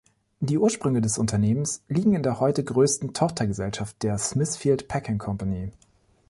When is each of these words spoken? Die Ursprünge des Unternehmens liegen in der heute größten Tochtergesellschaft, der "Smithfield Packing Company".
Die 0.39 0.57
Ursprünge 0.57 0.99
des 0.99 1.19
Unternehmens 1.19 1.83
liegen 1.87 2.15
in 2.15 2.23
der 2.23 2.39
heute 2.39 2.63
größten 2.63 3.13
Tochtergesellschaft, 3.13 4.01
der 4.01 4.17
"Smithfield 4.17 4.87
Packing 4.87 5.19
Company". 5.19 5.73